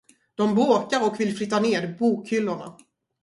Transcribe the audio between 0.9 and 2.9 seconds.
och vill flytta ned bokhyllorna.